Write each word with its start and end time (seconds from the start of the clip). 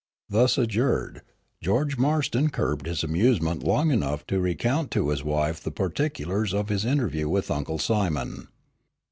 Thus 0.29 0.57
adjured, 0.57 1.21
George 1.61 1.95
Marston 1.95 2.49
curbed 2.49 2.87
his 2.87 3.03
amusement 3.03 3.61
long 3.61 3.91
enough 3.91 4.25
to 4.25 4.39
recount 4.39 4.89
to 4.97 5.09
his 5.09 5.23
wife 5.23 5.61
the 5.61 5.69
particulars 5.69 6.55
of 6.55 6.69
his 6.69 6.85
interview 6.85 7.29
with 7.29 7.51
Uncle 7.51 7.77
Simon. 7.77 8.47